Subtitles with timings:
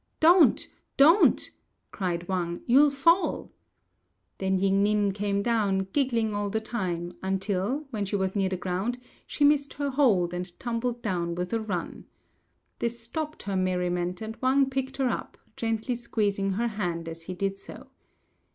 [0.19, 0.67] "Don't!
[0.97, 1.51] don't!"
[1.91, 3.51] cried Wang, "you'll fall!"
[4.39, 8.57] Then Ying ning came down, giggling all the time, until, when she was near the
[8.57, 12.07] ground, she missed her hold, and tumbled down with a run.
[12.79, 17.35] This stopped her merriment, and Wang picked her up, gently squeezing her hand as he
[17.35, 17.89] did so.